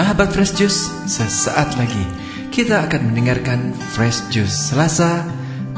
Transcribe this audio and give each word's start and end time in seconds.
Sahabat 0.00 0.32
Fresh 0.32 0.56
Juice, 0.56 0.88
sesaat 1.04 1.76
lagi 1.76 2.00
kita 2.48 2.88
akan 2.88 3.12
mendengarkan 3.12 3.76
Fresh 3.92 4.32
Juice 4.32 4.72
Selasa 4.72 5.28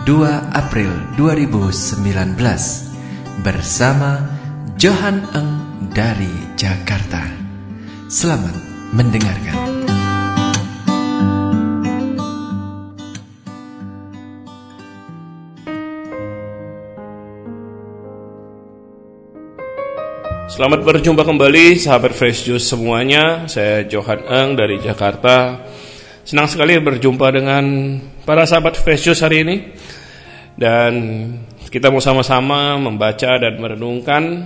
2 0.06 0.54
April 0.54 0.94
2019 1.18 2.38
bersama 3.42 4.22
Johan 4.78 5.26
Eng 5.34 5.50
dari 5.90 6.30
Jakarta. 6.54 7.26
Selamat 8.06 8.54
mendengarkan. 8.94 9.71
Selamat 20.52 20.84
berjumpa 20.84 21.24
kembali 21.24 21.80
sahabat 21.80 22.12
Fresh 22.12 22.44
Juice 22.44 22.68
semuanya. 22.68 23.48
Saya 23.48 23.88
Johan 23.88 24.20
Eng 24.28 24.52
dari 24.52 24.76
Jakarta. 24.84 25.64
Senang 26.28 26.44
sekali 26.44 26.76
berjumpa 26.76 27.24
dengan 27.32 27.96
para 28.28 28.44
sahabat 28.44 28.76
Fresh 28.76 29.08
Juice 29.08 29.24
hari 29.24 29.48
ini. 29.48 29.72
Dan 30.52 30.92
kita 31.72 31.88
mau 31.88 32.04
sama-sama 32.04 32.76
membaca 32.76 33.40
dan 33.40 33.56
merenungkan 33.56 34.44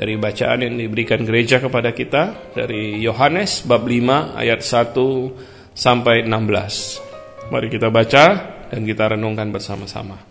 dari 0.00 0.16
bacaan 0.16 0.64
yang 0.64 0.80
diberikan 0.80 1.20
gereja 1.28 1.60
kepada 1.60 1.92
kita 1.92 2.56
dari 2.56 2.96
Yohanes 3.04 3.68
bab 3.68 3.84
5 3.84 4.32
ayat 4.32 4.64
1 4.64 5.76
sampai 5.76 6.24
16. 6.24 7.52
Mari 7.52 7.68
kita 7.68 7.92
baca 7.92 8.24
dan 8.72 8.80
kita 8.80 9.12
renungkan 9.12 9.52
bersama-sama. 9.52 10.27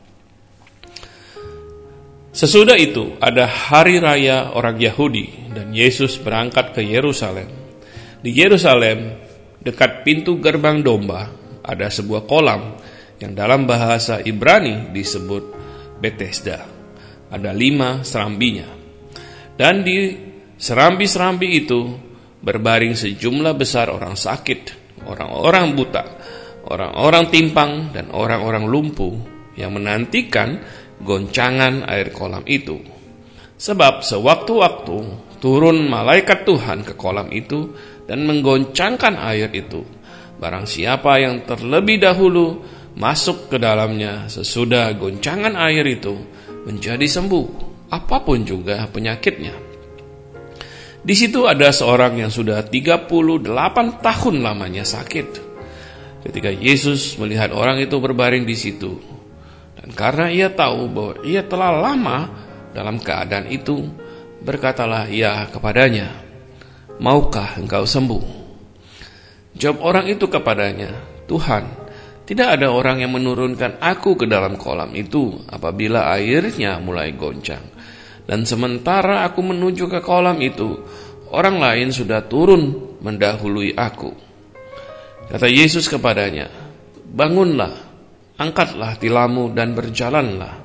Sesudah 2.37 2.77
itu 2.77 3.17
ada 3.17 3.49
hari 3.49 3.97
raya 3.97 4.53
orang 4.53 4.77
Yahudi 4.77 5.49
dan 5.57 5.73
Yesus 5.73 6.21
berangkat 6.21 6.69
ke 6.69 6.85
Yerusalem. 6.85 7.49
Di 8.21 8.29
Yerusalem, 8.29 9.17
dekat 9.57 10.05
pintu 10.05 10.37
gerbang 10.37 10.85
domba, 10.85 11.33
ada 11.65 11.89
sebuah 11.89 12.29
kolam 12.29 12.77
yang 13.17 13.33
dalam 13.33 13.65
bahasa 13.65 14.21
Ibrani 14.21 14.93
disebut 14.93 15.43
Bethesda. 15.97 16.61
Ada 17.33 17.49
lima 17.57 18.05
serambinya. 18.05 18.69
Dan 19.57 19.81
di 19.81 20.13
serambi-serambi 20.61 21.49
itu 21.57 21.89
berbaring 22.37 22.93
sejumlah 22.93 23.57
besar 23.57 23.89
orang 23.89 24.13
sakit, 24.13 24.93
orang-orang 25.09 25.73
buta, 25.73 26.05
orang-orang 26.69 27.33
timpang, 27.33 27.89
dan 27.89 28.13
orang-orang 28.13 28.69
lumpuh 28.69 29.17
yang 29.57 29.73
menantikan 29.73 30.61
goncangan 31.01 31.85
air 31.85 32.09
kolam 32.13 32.45
itu. 32.49 32.81
Sebab 33.57 34.05
sewaktu-waktu 34.05 34.97
turun 35.41 35.89
malaikat 35.89 36.45
Tuhan 36.45 36.85
ke 36.85 36.93
kolam 36.93 37.29
itu 37.33 37.73
dan 38.05 38.25
menggoncangkan 38.25 39.17
air 39.17 39.49
itu. 39.53 39.81
Barang 40.37 40.69
siapa 40.69 41.17
yang 41.17 41.49
terlebih 41.49 41.97
dahulu 41.97 42.61
masuk 42.97 43.49
ke 43.49 43.57
dalamnya 43.57 44.29
sesudah 44.29 44.93
goncangan 44.97 45.53
air 45.57 45.85
itu 45.85 46.13
menjadi 46.65 47.05
sembuh, 47.05 47.47
apa 47.93 48.21
pun 48.21 48.45
juga 48.45 48.85
penyakitnya. 48.89 49.67
Di 51.07 51.15
situ 51.15 51.47
ada 51.47 51.71
seorang 51.71 52.19
yang 52.19 52.27
sudah 52.33 52.65
38 52.67 53.47
tahun 54.03 54.35
lamanya 54.43 54.83
sakit. 54.83 55.27
Ketika 56.27 56.51
Yesus 56.51 57.15
melihat 57.15 57.55
orang 57.55 57.79
itu 57.79 57.95
berbaring 58.01 58.43
di 58.43 58.57
situ, 58.57 59.16
dan 59.77 59.89
karena 59.93 60.27
ia 60.33 60.49
tahu 60.49 60.89
bahwa 60.89 61.13
ia 61.21 61.45
telah 61.45 61.71
lama 61.71 62.17
dalam 62.73 62.97
keadaan 62.97 63.47
itu, 63.49 63.85
berkatalah 64.41 65.09
ia 65.09 65.45
kepadanya, 65.49 66.11
Maukah 66.97 67.61
engkau 67.61 67.85
sembuh? 67.85 68.25
Jawab 69.53 69.79
orang 69.85 70.05
itu 70.09 70.25
kepadanya, 70.25 70.91
Tuhan, 71.29 71.65
tidak 72.27 72.59
ada 72.59 72.73
orang 72.73 72.99
yang 73.05 73.15
menurunkan 73.15 73.79
aku 73.79 74.19
ke 74.19 74.25
dalam 74.27 74.59
kolam 74.59 74.91
itu 74.97 75.39
apabila 75.47 76.11
airnya 76.11 76.81
mulai 76.81 77.15
goncang. 77.15 77.63
Dan 78.27 78.43
sementara 78.43 79.23
aku 79.23 79.39
menuju 79.39 79.87
ke 79.87 80.03
kolam 80.03 80.43
itu, 80.43 80.75
orang 81.31 81.63
lain 81.63 81.95
sudah 81.95 82.27
turun 82.27 82.97
mendahului 82.99 83.71
aku. 83.79 84.11
Kata 85.31 85.47
Yesus 85.47 85.87
kepadanya, 85.87 86.51
Bangunlah, 87.07 87.86
angkatlah 88.37 88.95
tilammu 89.01 89.51
dan 89.51 89.73
berjalanlah. 89.73 90.55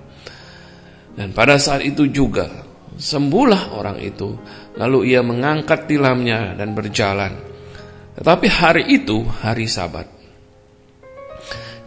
Dan 1.13 1.33
pada 1.37 1.61
saat 1.61 1.85
itu 1.85 2.09
juga 2.09 2.49
sembuhlah 2.97 3.77
orang 3.77 4.01
itu, 4.01 4.37
lalu 4.77 5.13
ia 5.13 5.21
mengangkat 5.25 5.89
tilamnya 5.89 6.57
dan 6.57 6.73
berjalan. 6.73 7.33
Tetapi 8.17 8.47
hari 8.49 8.85
itu 8.93 9.25
hari 9.25 9.69
Sabat. 9.69 10.09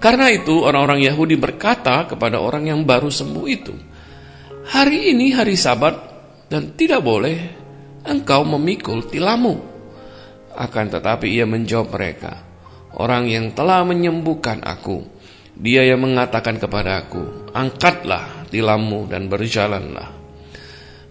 Karena 0.02 0.30
itu 0.30 0.62
orang-orang 0.62 1.02
Yahudi 1.02 1.38
berkata 1.40 2.06
kepada 2.06 2.38
orang 2.38 2.70
yang 2.70 2.86
baru 2.86 3.10
sembuh 3.10 3.46
itu, 3.50 3.74
"Hari 4.70 5.14
ini 5.14 5.34
hari 5.34 5.58
Sabat 5.58 5.96
dan 6.46 6.78
tidak 6.78 7.02
boleh 7.02 7.38
engkau 8.06 8.46
memikul 8.46 9.10
tilammu." 9.10 9.74
Akan 10.54 10.94
tetapi 10.94 11.34
ia 11.34 11.50
menjawab 11.50 11.90
mereka, 11.90 12.34
"Orang 13.02 13.26
yang 13.26 13.58
telah 13.58 13.82
menyembuhkan 13.82 14.62
aku 14.62 15.15
dia 15.56 15.88
yang 15.88 16.04
mengatakan 16.04 16.60
kepadaku, 16.60 17.52
angkatlah 17.56 18.48
tilammu 18.52 19.08
dan 19.08 19.32
berjalanlah. 19.32 20.12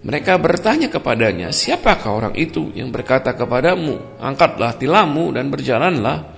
Mereka 0.05 0.37
bertanya 0.37 0.93
kepadanya, 0.93 1.49
siapakah 1.49 2.13
orang 2.13 2.35
itu 2.37 2.69
yang 2.77 2.93
berkata 2.93 3.33
kepadamu, 3.33 4.21
angkatlah 4.21 4.77
tilammu 4.77 5.33
dan 5.33 5.49
berjalanlah. 5.49 6.37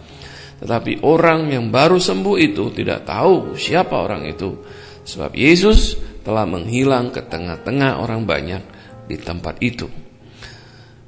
Tetapi 0.63 1.03
orang 1.03 1.51
yang 1.51 1.69
baru 1.69 1.99
sembuh 1.99 2.39
itu 2.39 2.71
tidak 2.71 3.11
tahu 3.11 3.59
siapa 3.59 3.99
orang 3.99 4.23
itu. 4.25 4.55
Sebab 5.03 5.35
Yesus 5.35 5.99
telah 6.23 6.47
menghilang 6.47 7.11
ke 7.11 7.27
tengah-tengah 7.27 7.99
orang 7.99 8.23
banyak 8.23 8.63
di 9.11 9.19
tempat 9.19 9.59
itu. 9.59 9.91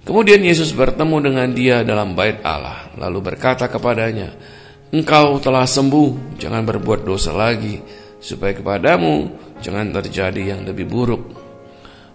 Kemudian 0.03 0.43
Yesus 0.43 0.75
bertemu 0.75 1.17
dengan 1.31 1.49
dia 1.55 1.87
dalam 1.87 2.19
bait 2.19 2.43
Allah, 2.43 2.91
lalu 2.99 3.35
berkata 3.35 3.71
kepadanya, 3.71 4.35
Engkau 4.89 5.37
telah 5.37 5.69
sembuh, 5.69 6.41
jangan 6.41 6.65
berbuat 6.65 7.05
dosa 7.05 7.37
lagi, 7.37 7.77
supaya 8.25 8.57
kepadamu 8.57 9.29
jangan 9.61 9.93
terjadi 9.93 10.57
yang 10.57 10.65
lebih 10.65 10.89
buruk. 10.89 11.23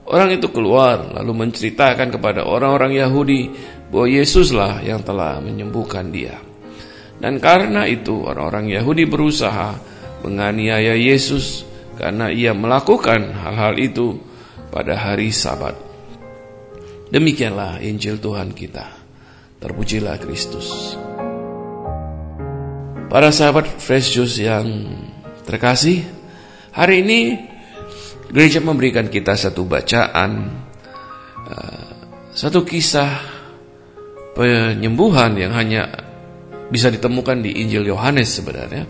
Orang 0.10 0.34
itu 0.34 0.50
keluar 0.50 1.14
lalu 1.14 1.48
menceritakan 1.48 2.10
kepada 2.10 2.44
orang-orang 2.44 2.98
Yahudi 2.98 3.42
bahwa 3.94 4.08
Yesuslah 4.10 4.82
yang 4.82 5.06
telah 5.06 5.38
menyembuhkan 5.38 6.10
dia. 6.10 6.36
Dan 7.22 7.38
karena 7.38 7.86
itu 7.86 8.26
orang-orang 8.26 8.74
Yahudi 8.74 9.06
berusaha 9.06 9.78
menganiaya 10.26 10.98
Yesus 10.98 11.64
karena 11.96 12.34
ia 12.34 12.58
melakukan 12.58 13.38
hal-hal 13.38 13.78
itu 13.78 14.18
pada 14.74 14.98
hari 14.98 15.30
Sabat. 15.30 15.78
Demikianlah 17.14 17.80
Injil 17.86 18.18
Tuhan 18.18 18.52
kita. 18.52 18.90
Terpujilah 19.62 20.18
Kristus. 20.20 20.98
Para 23.14 23.30
sahabat 23.30 23.70
Fresh 23.78 24.18
Juice 24.18 24.42
yang 24.42 24.90
terkasih, 25.46 26.02
hari 26.74 27.06
ini 27.06 27.38
gereja 28.34 28.58
memberikan 28.58 29.06
kita 29.06 29.38
satu 29.38 29.70
bacaan, 29.70 30.50
uh, 31.46 31.94
satu 32.34 32.66
kisah 32.66 33.22
penyembuhan 34.34 35.38
yang 35.38 35.54
hanya 35.54 35.94
bisa 36.74 36.90
ditemukan 36.90 37.46
di 37.46 37.62
Injil 37.62 37.86
Yohanes 37.86 38.34
sebenarnya. 38.34 38.90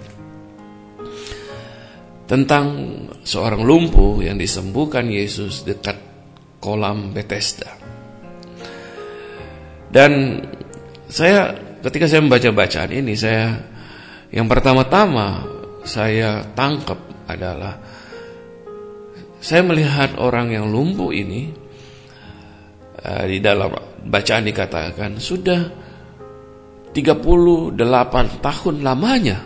Tentang 2.24 2.66
seorang 3.28 3.60
lumpuh 3.60 4.24
yang 4.24 4.40
disembuhkan 4.40 5.12
Yesus 5.12 5.68
dekat 5.68 6.00
kolam 6.64 7.12
Bethesda. 7.12 7.76
Dan 9.92 10.40
saya 11.12 11.60
ketika 11.84 12.08
saya 12.08 12.24
membaca 12.24 12.48
bacaan 12.56 12.96
ini 12.96 13.20
saya 13.20 13.73
yang 14.34 14.50
pertama-tama 14.50 15.46
saya 15.86 16.42
tangkap 16.58 16.98
adalah 17.30 17.78
saya 19.38 19.62
melihat 19.62 20.18
orang 20.18 20.50
yang 20.50 20.66
lumpuh 20.74 21.14
ini 21.14 21.54
uh, 22.98 23.24
di 23.30 23.38
dalam 23.38 23.70
bacaan 24.10 24.44
dikatakan 24.50 25.22
sudah 25.22 25.62
38 26.98 27.78
tahun 28.42 28.76
lamanya 28.82 29.38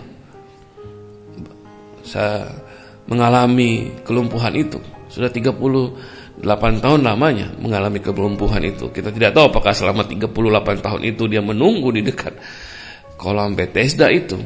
saya 2.07 2.48
mengalami 3.12 3.92
kelumpuhan 4.07 4.56
itu. 4.56 4.80
Sudah 5.12 5.28
38 5.28 6.44
tahun 6.83 7.01
lamanya 7.04 7.56
mengalami 7.60 8.00
kelumpuhan 8.00 8.63
itu. 8.63 8.92
Kita 8.92 9.12
tidak 9.12 9.36
tahu 9.36 9.51
apakah 9.51 9.75
selama 9.75 10.07
38 10.07 10.31
tahun 10.80 11.01
itu 11.04 11.24
dia 11.28 11.44
menunggu 11.44 11.92
di 11.92 12.04
dekat 12.04 12.36
kolam 13.19 13.56
Bethesda 13.56 14.07
itu 14.12 14.40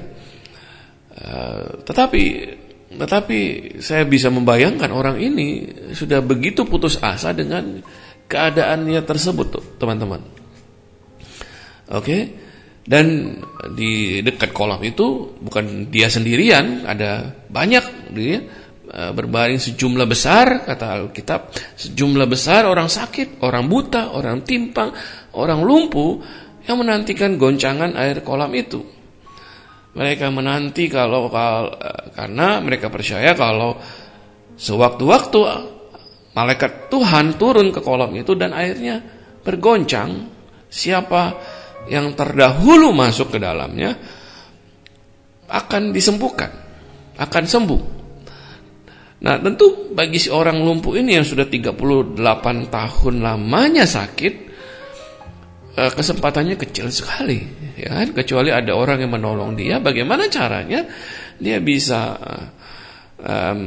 Eh, 1.22 1.86
tetapi 1.86 2.24
tetapi 2.92 3.40
saya 3.80 4.04
bisa 4.04 4.28
membayangkan 4.28 4.92
orang 4.92 5.22
ini 5.22 5.70
sudah 5.96 6.20
begitu 6.20 6.68
putus 6.68 7.00
asa 7.00 7.32
dengan 7.32 7.80
keadaannya 8.28 9.00
tersebut, 9.06 9.78
teman-teman. 9.80 10.22
Oke, 11.92 12.18
Dan 12.82 13.38
di 13.78 14.26
dekat 14.26 14.58
kolam 14.58 14.82
itu 14.82 15.38
bukan 15.38 15.94
dia 15.94 16.10
sendirian, 16.10 16.82
ada 16.90 17.30
banyak 17.30 18.10
dia 18.10 18.42
eh, 18.90 19.12
berbaring 19.14 19.62
sejumlah 19.62 20.10
besar 20.10 20.66
kata 20.66 21.06
Alkitab, 21.06 21.54
sejumlah 21.78 22.26
besar 22.26 22.66
orang 22.66 22.90
sakit, 22.90 23.46
orang 23.46 23.70
buta, 23.70 24.18
orang 24.18 24.42
timpang, 24.42 24.90
orang 25.38 25.62
lumpuh 25.62 26.26
yang 26.66 26.82
menantikan 26.82 27.38
goncangan 27.38 27.94
air 27.94 28.26
kolam 28.26 28.50
itu. 28.58 29.01
Mereka 29.92 30.32
menanti 30.32 30.88
kalau, 30.88 31.28
kalau 31.28 31.76
karena 32.16 32.64
mereka 32.64 32.88
percaya 32.88 33.36
kalau 33.36 33.76
sewaktu-waktu 34.56 35.40
malaikat 36.32 36.88
Tuhan 36.88 37.36
turun 37.36 37.76
ke 37.76 37.84
kolam 37.84 38.16
itu 38.16 38.32
dan 38.40 38.56
airnya 38.56 39.04
bergoncang, 39.44 40.32
siapa 40.72 41.36
yang 41.92 42.16
terdahulu 42.16 42.96
masuk 42.96 43.36
ke 43.36 43.38
dalamnya 43.42 43.92
akan 45.52 45.92
disembuhkan, 45.92 46.52
akan 47.20 47.44
sembuh. 47.44 47.82
Nah 49.22 49.36
tentu 49.44 49.92
bagi 49.92 50.18
si 50.18 50.32
orang 50.32 50.64
lumpuh 50.64 50.96
ini 50.98 51.20
yang 51.20 51.28
sudah 51.28 51.46
38 51.46 52.16
tahun 52.72 53.16
lamanya 53.20 53.84
sakit, 53.84 54.34
kesempatannya 55.76 56.56
kecil 56.60 56.92
sekali. 56.92 57.40
Ya, 57.80 58.04
kan? 58.04 58.14
kecuali 58.14 58.52
ada 58.52 58.76
orang 58.76 59.08
yang 59.08 59.16
menolong 59.16 59.56
dia, 59.58 59.80
bagaimana 59.80 60.28
caranya 60.28 60.86
dia 61.42 61.58
bisa 61.58 62.20
um, 63.18 63.62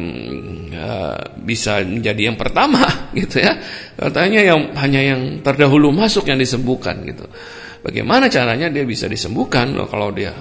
uh, 0.71 1.19
bisa 1.43 1.83
menjadi 1.83 2.31
yang 2.31 2.39
pertama 2.39 2.87
gitu 3.19 3.43
ya 3.43 3.59
katanya 3.99 4.55
yang 4.55 4.61
hanya 4.79 5.01
yang 5.03 5.43
terdahulu 5.43 5.91
masuk 5.91 6.31
yang 6.31 6.39
disembuhkan 6.39 7.03
gitu 7.03 7.27
Bagaimana 7.85 8.33
caranya 8.33 8.73
dia 8.73 8.89
bisa 8.89 9.05
disembuhkan? 9.05 9.77
kalau 9.85 10.09
dia 10.09 10.33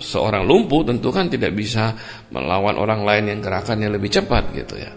seorang 0.00 0.48
lumpuh 0.48 0.80
tentu 0.80 1.12
kan 1.12 1.28
tidak 1.28 1.52
bisa 1.52 1.92
melawan 2.32 2.80
orang 2.80 3.04
lain 3.04 3.36
yang 3.36 3.40
gerakannya 3.44 3.92
lebih 3.92 4.08
cepat 4.08 4.48
gitu 4.56 4.80
ya. 4.80 4.96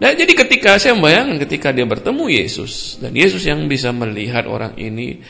Nah 0.00 0.16
jadi 0.16 0.32
ketika 0.32 0.80
saya 0.80 0.96
membayangkan 0.96 1.44
ketika 1.44 1.76
dia 1.76 1.84
bertemu 1.84 2.24
Yesus 2.32 2.96
dan 3.04 3.12
Yesus 3.12 3.44
yang 3.44 3.68
bisa 3.68 3.92
melihat 3.92 4.48
orang 4.48 4.72
ini 4.80 5.20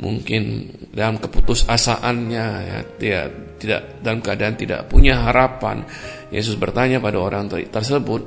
mungkin 0.00 0.72
dalam 0.92 1.20
keputusasaannya 1.20 2.46
ya, 2.64 2.78
dia 2.96 3.20
tidak 3.60 4.00
dalam 4.00 4.20
keadaan 4.24 4.56
tidak 4.56 4.88
punya 4.88 5.20
harapan. 5.20 5.84
Yesus 6.32 6.56
bertanya 6.56 7.00
pada 7.00 7.20
orang 7.20 7.48
tersebut, 7.48 8.22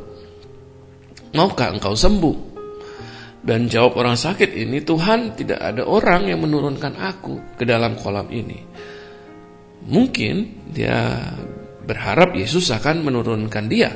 maukah 1.34 1.74
engkau 1.74 1.94
sembuh? 1.94 2.38
Dan 3.40 3.72
jawab 3.72 3.96
orang 3.96 4.20
sakit 4.20 4.52
ini, 4.52 4.84
Tuhan 4.84 5.34
tidak 5.34 5.64
ada 5.64 5.88
orang 5.88 6.28
yang 6.28 6.44
menurunkan 6.44 7.00
aku 7.00 7.56
ke 7.56 7.64
dalam 7.64 7.96
kolam 7.96 8.28
ini. 8.30 8.60
Mungkin 9.90 10.36
dia 10.70 11.18
berharap 11.88 12.36
Yesus 12.36 12.70
akan 12.70 13.02
menurunkan 13.02 13.66
dia 13.66 13.90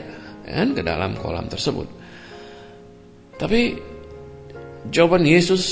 kan, 0.46 0.76
ke 0.76 0.82
dalam 0.84 1.16
kolam 1.18 1.48
tersebut. 1.48 1.88
Tapi 3.40 3.76
jawaban 4.88 5.26
Yesus 5.26 5.64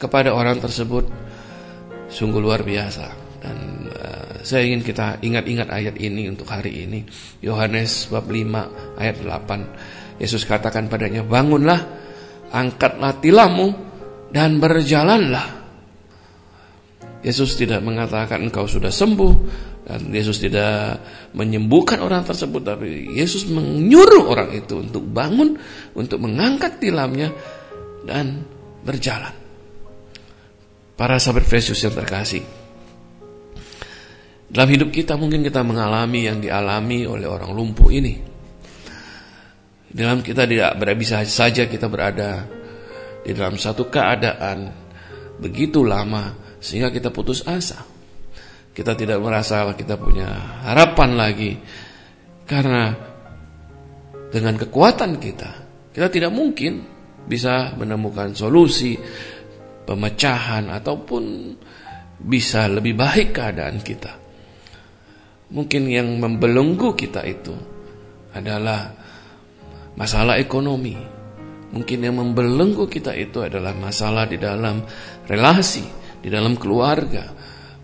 kepada 0.00 0.32
orang 0.32 0.58
tersebut 0.58 1.06
sungguh 2.08 2.40
luar 2.40 2.62
biasa 2.62 3.06
dan 3.42 3.56
uh, 3.90 4.40
saya 4.40 4.64
ingin 4.64 4.80
kita 4.80 5.20
ingat-ingat 5.20 5.68
ayat 5.68 5.94
ini 6.00 6.30
untuk 6.30 6.48
hari 6.48 6.86
ini. 6.88 7.04
Yohanes 7.44 8.08
bab 8.08 8.24
5 8.26 8.98
ayat 8.98 9.16
8. 9.20 10.22
Yesus 10.22 10.46
katakan 10.46 10.86
padanya, 10.88 11.26
"Bangunlah, 11.26 11.80
angkatlah 12.54 13.18
tilammu 13.18 13.68
dan 14.30 14.62
berjalanlah. 14.62 15.66
Yesus 17.24 17.58
tidak 17.58 17.80
mengatakan 17.80 18.42
engkau 18.44 18.68
sudah 18.68 18.92
sembuh 18.92 19.32
dan 19.84 20.08
Yesus 20.08 20.40
tidak 20.40 21.04
menyembuhkan 21.36 22.00
orang 22.00 22.24
tersebut 22.24 22.64
tapi 22.64 23.12
Yesus 23.12 23.44
menyuruh 23.52 24.32
orang 24.32 24.56
itu 24.56 24.80
untuk 24.80 25.04
bangun, 25.04 25.60
untuk 25.92 26.24
mengangkat 26.24 26.80
tilamnya 26.80 27.28
dan 28.08 28.48
berjalan. 28.80 29.36
Para 30.96 31.20
sahabat 31.20 31.44
Yesus 31.44 31.84
yang 31.84 31.92
terkasih. 31.92 32.40
Dalam 34.48 34.70
hidup 34.72 34.88
kita 34.94 35.20
mungkin 35.20 35.44
kita 35.44 35.60
mengalami 35.60 36.30
yang 36.30 36.40
dialami 36.40 37.04
oleh 37.04 37.28
orang 37.28 37.52
lumpuh 37.52 37.90
ini. 37.92 38.14
Dalam 39.94 40.24
kita 40.24 40.48
tidak 40.48 40.80
bisa 40.96 41.20
saja 41.28 41.68
kita 41.68 41.92
berada 41.92 42.46
di 43.20 43.36
dalam 43.36 43.60
satu 43.60 43.90
keadaan 43.92 44.70
begitu 45.38 45.84
lama 45.84 46.56
sehingga 46.56 46.88
kita 46.88 47.12
putus 47.12 47.44
asa. 47.44 47.93
Kita 48.74 48.98
tidak 48.98 49.22
merasa 49.22 49.70
kita 49.70 49.94
punya 49.94 50.26
harapan 50.66 51.10
lagi 51.14 51.54
karena 52.44 52.90
dengan 54.34 54.58
kekuatan 54.58 55.22
kita 55.22 55.50
kita 55.94 56.10
tidak 56.10 56.34
mungkin 56.34 56.82
bisa 57.24 57.72
menemukan 57.78 58.34
solusi 58.34 58.98
pemecahan 59.86 60.68
ataupun 60.74 61.54
bisa 62.18 62.66
lebih 62.66 62.98
baik 62.98 63.36
keadaan 63.36 63.78
kita. 63.78 64.12
Mungkin 65.54 65.82
yang 65.86 66.08
membelenggu 66.18 66.98
kita 66.98 67.22
itu 67.22 67.54
adalah 68.34 68.90
masalah 69.94 70.40
ekonomi. 70.40 70.98
Mungkin 71.74 71.98
yang 72.06 72.18
membelenggu 72.18 72.90
kita 72.90 73.14
itu 73.14 73.42
adalah 73.42 73.74
masalah 73.74 74.26
di 74.26 74.38
dalam 74.38 74.82
relasi, 75.26 75.84
di 76.22 76.26
dalam 76.26 76.58
keluarga. 76.58 77.33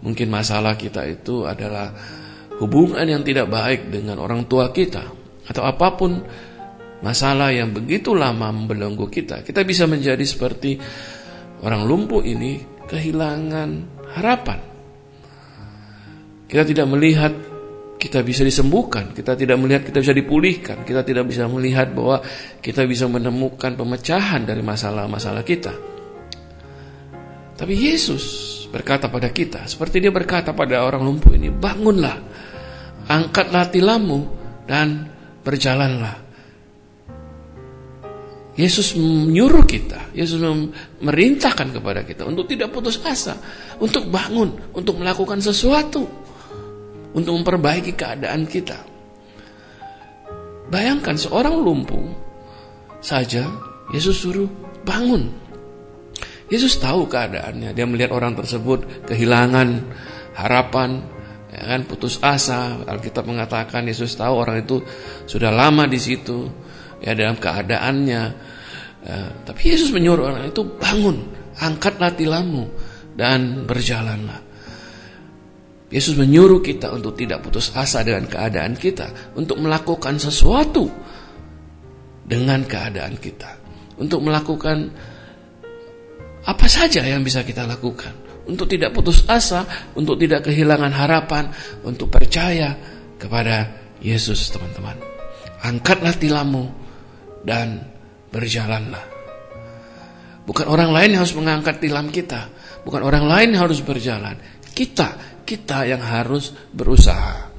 Mungkin 0.01 0.33
masalah 0.33 0.81
kita 0.81 1.05
itu 1.05 1.45
adalah 1.45 1.93
hubungan 2.61 3.05
yang 3.05 3.21
tidak 3.25 3.49
baik 3.49 3.93
dengan 3.93 4.21
orang 4.21 4.49
tua 4.49 4.73
kita 4.73 5.05
atau 5.49 5.63
apa 5.65 5.89
pun 5.97 6.21
masalah 7.01 7.53
yang 7.53 7.73
begitu 7.73 8.13
lama 8.13 8.53
membelenggu 8.53 9.09
kita. 9.09 9.45
Kita 9.45 9.65
bisa 9.65 9.89
menjadi 9.89 10.23
seperti 10.25 10.77
orang 11.65 11.85
lumpuh 11.85 12.25
ini 12.25 12.61
kehilangan 12.89 13.71
harapan. 14.17 14.61
Kita 16.51 16.63
tidak 16.67 16.87
melihat 16.91 17.33
kita 18.01 18.25
bisa 18.25 18.41
disembuhkan, 18.41 19.13
kita 19.13 19.37
tidak 19.37 19.61
melihat 19.61 19.85
kita 19.85 20.01
bisa 20.01 20.17
dipulihkan, 20.17 20.89
kita 20.89 21.05
tidak 21.05 21.29
bisa 21.29 21.45
melihat 21.45 21.93
bahwa 21.93 22.25
kita 22.65 22.89
bisa 22.89 23.05
menemukan 23.05 23.77
pemecahan 23.77 24.49
dari 24.49 24.65
masalah-masalah 24.65 25.45
kita. 25.45 25.90
Tapi 27.61 27.77
Yesus 27.77 28.25
berkata 28.73 29.13
pada 29.13 29.29
kita, 29.29 29.69
seperti 29.69 30.01
dia 30.01 30.09
berkata 30.09 30.57
pada 30.57 30.81
orang 30.81 31.05
lumpuh 31.05 31.37
ini, 31.37 31.53
bangunlah, 31.53 32.17
angkatlah 33.05 33.69
tilammu 33.69 34.21
dan 34.65 35.13
berjalanlah. 35.45 36.33
Yesus 38.57 38.97
menyuruh 38.97 39.69
kita, 39.69 40.17
Yesus 40.17 40.41
memerintahkan 40.41 41.69
kepada 41.77 42.01
kita 42.09 42.25
untuk 42.25 42.49
tidak 42.49 42.73
putus 42.73 43.05
asa, 43.05 43.37
untuk 43.77 44.09
bangun, 44.09 44.73
untuk 44.73 44.97
melakukan 44.97 45.45
sesuatu 45.45 46.21
untuk 47.15 47.43
memperbaiki 47.43 47.95
keadaan 47.99 48.47
kita. 48.47 48.79
Bayangkan 50.71 51.19
seorang 51.19 51.59
lumpuh 51.59 52.07
saja 53.03 53.43
Yesus 53.91 54.23
suruh 54.23 54.47
bangun. 54.87 55.50
Yesus 56.51 56.83
tahu 56.83 57.07
keadaannya. 57.07 57.71
Dia 57.73 57.87
melihat 57.87 58.11
orang 58.11 58.35
tersebut 58.35 59.07
kehilangan 59.07 59.87
harapan, 60.35 60.99
ya 61.55 61.63
kan, 61.75 61.81
putus 61.87 62.19
asa. 62.19 62.83
Alkitab 62.83 63.23
mengatakan 63.25 63.87
Yesus 63.87 64.19
tahu 64.19 64.35
orang 64.35 64.67
itu 64.67 64.83
sudah 65.31 65.55
lama 65.55 65.87
di 65.87 66.03
situ, 66.03 66.51
ya 66.99 67.15
dalam 67.15 67.39
keadaannya. 67.39 68.23
Ya, 69.01 69.19
tapi 69.47 69.73
Yesus 69.73 69.95
menyuruh 69.95 70.27
orang 70.27 70.51
itu 70.51 70.67
bangun, 70.77 71.23
angkatlah 71.57 72.13
tilammu 72.19 72.67
dan 73.15 73.65
berjalanlah. 73.65 74.51
Yesus 75.91 76.15
menyuruh 76.15 76.63
kita 76.63 76.91
untuk 76.95 77.19
tidak 77.19 77.47
putus 77.47 77.75
asa 77.75 78.03
dengan 78.03 78.27
keadaan 78.27 78.75
kita, 78.75 79.35
untuk 79.39 79.59
melakukan 79.59 80.19
sesuatu 80.19 80.87
dengan 82.27 82.63
keadaan 82.63 83.19
kita, 83.19 83.59
untuk 83.99 84.23
melakukan 84.23 84.91
apa 86.47 86.67
saja 86.67 87.05
yang 87.05 87.21
bisa 87.21 87.45
kita 87.45 87.69
lakukan, 87.69 88.45
untuk 88.49 88.67
tidak 88.67 88.97
putus 88.97 89.29
asa, 89.29 89.67
untuk 89.93 90.17
tidak 90.17 90.49
kehilangan 90.49 90.93
harapan, 90.93 91.53
untuk 91.85 92.09
percaya 92.09 92.75
kepada 93.21 93.69
Yesus, 94.01 94.49
teman-teman. 94.49 94.97
Angkatlah 95.61 96.17
tilammu 96.17 96.65
dan 97.45 97.85
berjalanlah. 98.33 99.05
Bukan 100.49 100.67
orang 100.67 100.91
lain 100.91 101.15
yang 101.15 101.21
harus 101.23 101.37
mengangkat 101.37 101.79
tilam 101.79 102.09
kita, 102.09 102.49
bukan 102.83 103.05
orang 103.05 103.29
lain 103.29 103.55
yang 103.55 103.69
harus 103.69 103.85
berjalan. 103.85 104.41
Kita 104.73 105.31
kita 105.51 105.83
yang 105.83 105.99
harus 105.99 106.55
berusaha. 106.71 107.51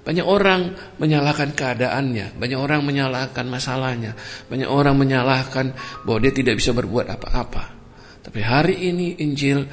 Banyak 0.00 0.24
orang 0.24 0.72
menyalahkan 0.96 1.52
keadaannya, 1.52 2.38
banyak 2.38 2.56
orang 2.56 2.80
menyalahkan 2.86 3.44
masalahnya, 3.44 4.16
banyak 4.48 4.70
orang 4.70 4.96
menyalahkan 4.96 5.76
bahwa 6.06 6.18
dia 6.24 6.32
tidak 6.32 6.56
bisa 6.56 6.72
berbuat 6.72 7.10
apa-apa. 7.10 7.79
Tapi 8.30 8.46
hari 8.46 8.86
ini 8.86 9.18
Injil 9.26 9.66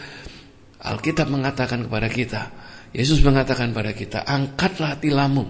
Alkitab 0.82 1.30
mengatakan 1.30 1.86
kepada 1.86 2.10
kita, 2.10 2.50
Yesus 2.90 3.22
mengatakan 3.22 3.70
pada 3.70 3.94
kita, 3.94 4.26
angkatlah 4.26 4.98
tilammu, 4.98 5.46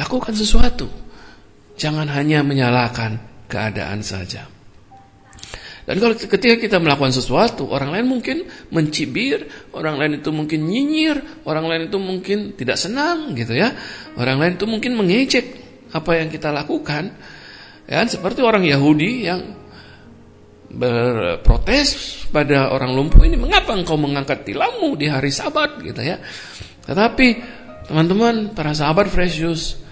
lakukan 0.00 0.32
sesuatu. 0.32 0.88
Jangan 1.76 2.08
hanya 2.08 2.40
menyalahkan 2.40 3.20
keadaan 3.52 4.00
saja. 4.00 4.48
Dan 5.84 6.00
kalau 6.00 6.16
ketika 6.16 6.56
kita 6.56 6.80
melakukan 6.80 7.12
sesuatu, 7.12 7.68
orang 7.68 7.92
lain 7.92 8.08
mungkin 8.08 8.48
mencibir, 8.72 9.68
orang 9.76 10.00
lain 10.00 10.24
itu 10.24 10.32
mungkin 10.32 10.64
nyinyir, 10.64 11.44
orang 11.44 11.68
lain 11.68 11.82
itu 11.92 12.00
mungkin 12.00 12.56
tidak 12.56 12.80
senang 12.80 13.36
gitu 13.36 13.52
ya. 13.52 13.76
Orang 14.16 14.40
lain 14.40 14.56
itu 14.56 14.64
mungkin 14.64 14.96
mengejek 14.96 15.60
apa 15.92 16.16
yang 16.16 16.32
kita 16.32 16.48
lakukan. 16.48 17.12
Ya, 17.84 18.00
seperti 18.08 18.40
orang 18.40 18.64
Yahudi 18.64 19.28
yang 19.28 19.61
berprotes 20.72 22.24
pada 22.32 22.72
orang 22.72 22.96
lumpuh 22.96 23.28
ini, 23.28 23.36
mengapa 23.36 23.76
engkau 23.76 24.00
mengangkat 24.00 24.48
tilammu 24.48 24.96
di 24.96 25.06
hari 25.12 25.28
Sabat 25.28 25.78
gitu 25.84 26.00
ya. 26.00 26.16
Tetapi 26.88 27.26
teman-teman, 27.86 28.56
para 28.56 28.72
sahabat 28.72 29.12
Fresh 29.12 29.36
Juice, 29.36 29.82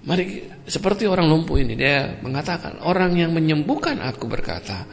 Mari 0.00 0.48
seperti 0.64 1.04
orang 1.04 1.28
lumpuh 1.28 1.60
ini 1.60 1.76
dia 1.76 2.16
mengatakan 2.24 2.80
orang 2.80 3.20
yang 3.20 3.36
menyembuhkan 3.36 4.00
aku 4.00 4.32
berkata 4.32 4.88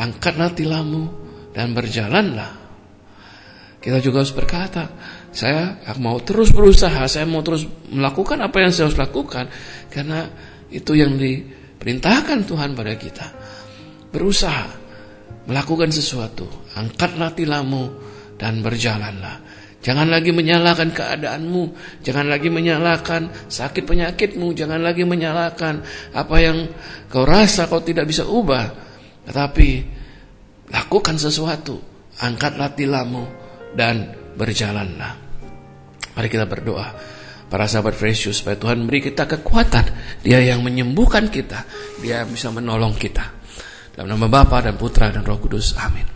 angkatlah 0.00 0.56
tilammu 0.56 1.04
dan 1.52 1.76
berjalanlah. 1.76 2.64
Kita 3.76 4.00
juga 4.00 4.24
harus 4.24 4.32
berkata 4.32 4.88
saya 5.36 5.84
mau 6.00 6.16
terus 6.24 6.48
berusaha 6.48 7.04
saya 7.12 7.28
mau 7.28 7.44
terus 7.44 7.68
melakukan 7.92 8.40
apa 8.40 8.56
yang 8.64 8.72
saya 8.72 8.88
harus 8.88 8.96
lakukan 8.96 9.52
karena 9.92 10.32
itu 10.72 10.96
yang 10.96 11.20
diperintahkan 11.20 12.48
Tuhan 12.48 12.72
pada 12.72 12.94
kita 12.96 13.26
berusaha 14.12 14.68
melakukan 15.48 15.90
sesuatu 15.90 16.46
angkatlah 16.76 17.34
tilammu 17.34 17.90
dan 18.38 18.62
berjalanlah 18.62 19.42
Jangan 19.82 20.14
lagi 20.14 20.30
menyalahkan 20.30 20.94
keadaanmu, 20.94 21.74
jangan 22.06 22.30
lagi 22.30 22.46
menyalahkan 22.46 23.50
sakit 23.50 23.82
penyakitmu, 23.82 24.54
jangan 24.54 24.78
lagi 24.78 25.02
menyalahkan 25.02 25.82
apa 26.14 26.36
yang 26.38 26.70
kau 27.10 27.26
rasa 27.26 27.66
kau 27.66 27.82
tidak 27.82 28.06
bisa 28.06 28.22
ubah. 28.22 28.70
Tetapi 29.26 29.68
lakukan 30.70 31.18
sesuatu, 31.18 31.82
angkatlah 32.22 32.70
tilammu 32.78 33.24
dan 33.74 34.14
berjalanlah. 34.38 35.18
Mari 36.14 36.28
kita 36.30 36.46
berdoa. 36.46 36.94
Para 37.50 37.66
sahabat 37.66 37.98
Yesus 37.98 38.40
supaya 38.40 38.56
Tuhan 38.56 38.86
beri 38.86 39.02
kita 39.02 39.26
kekuatan. 39.26 39.84
Dia 40.22 40.40
yang 40.40 40.62
menyembuhkan 40.62 41.26
kita, 41.26 41.66
dia 42.00 42.22
bisa 42.22 42.54
menolong 42.54 42.94
kita. 42.94 43.41
Dalam 43.92 44.16
nama 44.16 44.26
Bapa 44.28 44.64
dan 44.64 44.80
Putra 44.80 45.12
dan 45.12 45.20
Roh 45.20 45.36
Kudus. 45.36 45.76
Amin. 45.76 46.08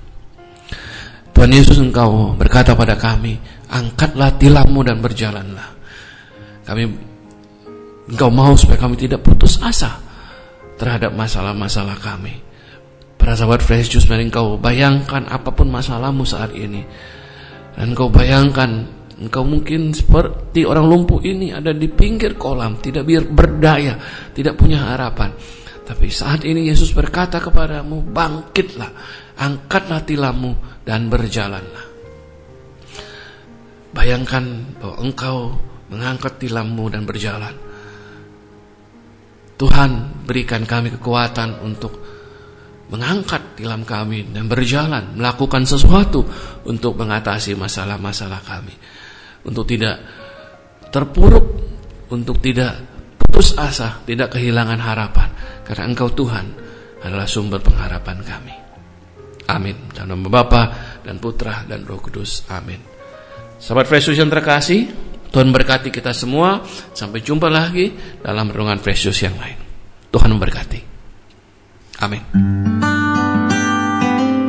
Tuhan 1.36 1.52
Yesus 1.52 1.76
engkau 1.76 2.32
berkata 2.32 2.72
pada 2.72 2.96
kami, 2.96 3.36
angkatlah 3.68 4.40
tilammu 4.40 4.80
dan 4.80 5.04
berjalanlah. 5.04 5.76
Kami 6.64 6.82
engkau 8.08 8.32
mau 8.32 8.56
supaya 8.56 8.80
kami 8.80 8.96
tidak 8.96 9.20
putus 9.20 9.60
asa 9.60 10.00
terhadap 10.80 11.12
masalah-masalah 11.12 12.00
kami. 12.00 12.40
Para 13.20 13.36
sahabat 13.36 13.60
Fresh 13.60 13.92
Juice, 13.92 14.08
mari 14.08 14.24
engkau 14.24 14.56
bayangkan 14.56 15.28
apa 15.28 15.52
pun 15.52 15.68
masalahmu 15.68 16.24
saat 16.24 16.56
ini. 16.56 16.80
Dan 17.76 17.92
engkau 17.92 18.08
bayangkan, 18.08 18.88
engkau 19.20 19.44
mungkin 19.44 19.92
seperti 19.92 20.64
orang 20.64 20.88
lumpuh 20.88 21.20
ini 21.20 21.52
ada 21.52 21.76
di 21.76 21.92
pinggir 21.92 22.40
kolam, 22.40 22.80
tidak 22.80 23.04
berdaya, 23.28 24.00
tidak 24.32 24.56
punya 24.56 24.80
harapan. 24.88 25.36
Tapi 25.86 26.10
saat 26.10 26.42
ini 26.42 26.66
Yesus 26.66 26.90
berkata 26.90 27.38
kepadamu, 27.38 28.02
bangkitlah, 28.02 28.90
angkatlah 29.38 30.02
tilammu, 30.02 30.82
dan 30.82 31.06
berjalanlah. 31.06 31.86
Bayangkan 33.94 34.76
bahwa 34.82 34.96
engkau 34.98 35.36
mengangkat 35.88 36.42
tilammu 36.42 36.84
dan 36.90 37.06
berjalan. 37.06 37.54
Tuhan 39.56 39.90
berikan 40.26 40.66
kami 40.68 40.92
kekuatan 40.98 41.64
untuk 41.64 41.96
mengangkat 42.92 43.56
tilam 43.58 43.82
kami 43.82 44.30
dan 44.30 44.46
berjalan, 44.46 45.16
melakukan 45.16 45.64
sesuatu 45.64 46.22
untuk 46.68 46.98
mengatasi 46.98 47.56
masalah-masalah 47.56 48.42
kami. 48.44 48.74
Untuk 49.46 49.64
tidak 49.70 50.02
terpuruk, 50.90 51.46
untuk 52.12 52.38
tidak 52.42 52.78
putus 53.16 53.56
asa, 53.56 54.02
tidak 54.04 54.34
kehilangan 54.36 54.78
harapan. 54.82 55.30
Karena 55.66 55.90
Engkau 55.90 56.14
Tuhan 56.14 56.46
adalah 57.02 57.26
sumber 57.26 57.58
pengharapan 57.58 58.22
kami. 58.22 58.54
Amin. 59.50 59.90
Dalam 59.90 60.22
nama 60.22 60.30
Bapa 60.30 60.62
dan 61.02 61.18
Putra 61.18 61.66
dan 61.66 61.82
Roh 61.82 61.98
Kudus. 61.98 62.46
Amin. 62.50 62.78
Sahabat 63.58 63.90
Fresh 63.90 64.14
yang 64.14 64.30
terkasih, 64.30 64.90
Tuhan 65.30 65.50
berkati 65.50 65.90
kita 65.90 66.14
semua. 66.14 66.62
Sampai 66.94 67.22
jumpa 67.22 67.50
lagi 67.50 67.94
dalam 68.22 68.50
renungan 68.50 68.78
Fresh 68.78 69.10
yang 69.22 69.34
lain. 69.38 69.58
Tuhan 70.10 70.30
memberkati. 70.34 70.80
Amin. 72.02 72.22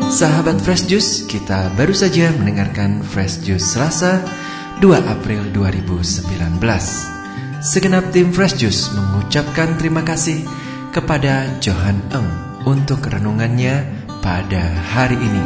Sahabat 0.08 0.64
Fresh 0.64 0.88
Juice, 0.88 1.28
kita 1.28 1.76
baru 1.76 1.92
saja 1.92 2.32
mendengarkan 2.32 3.04
Fresh 3.04 3.44
Juice 3.44 3.76
Selasa 3.76 4.24
2 4.80 4.88
April 5.04 5.52
2019. 5.52 6.58
Segenap 7.60 8.16
tim 8.16 8.32
Fresh 8.32 8.56
Juice 8.62 8.94
mengucapkan 8.96 9.76
terima 9.76 10.02
kasih 10.08 10.46
kepada 10.98 11.46
Johan 11.62 12.02
Eng 12.10 12.26
untuk 12.66 13.06
renungannya 13.06 13.86
pada 14.18 14.66
hari 14.98 15.14
ini. 15.14 15.46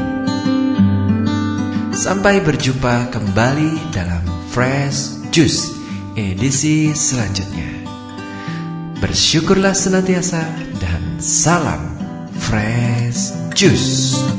Sampai 1.91 2.39
berjumpa 2.39 3.11
kembali 3.11 3.91
dalam 3.91 4.23
Fresh 4.55 5.27
Juice 5.35 5.75
edisi 6.15 6.95
selanjutnya. 6.95 7.83
Bersyukurlah 9.03 9.75
senantiasa 9.75 10.39
dan 10.79 11.19
salam 11.19 11.99
Fresh 12.39 13.35
Juice. 13.51 14.30